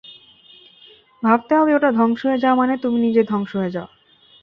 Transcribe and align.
ভাবতে 1.23 1.53
হবে, 1.55 1.71
ওটা 1.75 1.89
ধ্বংস 1.91 2.19
হয়ে 2.25 2.41
যাওয়া 2.43 2.55
মানে 2.55 2.73
তুমি 2.77 2.97
নিজেই 2.99 3.25
ধ্বংস 3.25 3.51
হয়ে 3.55 3.73
যাওয়া। 3.75 3.91